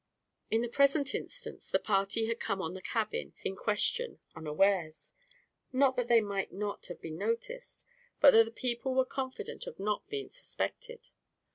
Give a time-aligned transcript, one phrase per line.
[0.49, 5.13] In the present instance the party had come on the cabin in question unawares;
[5.71, 7.85] not that they might not have been noticed,
[8.19, 11.11] but that the people were confident of not being suspected.